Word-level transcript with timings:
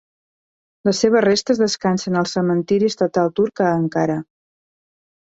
Les 0.89 1.01
seves 1.03 1.25
restes 1.25 1.61
descansen 1.65 2.19
al 2.23 2.31
Cementiri 2.33 2.93
estatal 2.95 3.33
turc 3.41 3.67
a 3.67 3.71
Ankara. 3.79 4.21